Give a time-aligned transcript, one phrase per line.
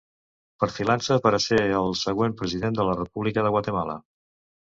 [0.61, 3.99] Perfilant-se per a ser el següent president de la República de Guatemala.